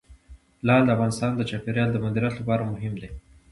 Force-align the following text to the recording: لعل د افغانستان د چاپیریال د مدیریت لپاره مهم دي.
لعل 0.65 0.83
د 0.85 0.89
افغانستان 0.95 1.31
د 1.35 1.41
چاپیریال 1.49 1.89
د 1.91 1.97
مدیریت 2.05 2.33
لپاره 2.37 2.69
مهم 2.73 2.93
دي. 3.01 3.09